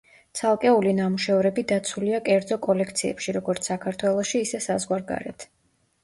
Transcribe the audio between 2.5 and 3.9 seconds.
კოლექციებში როგორც